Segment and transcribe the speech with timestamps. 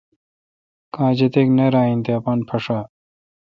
[0.93, 2.79] کاں جتک نییر این تے اپان پھݭا۔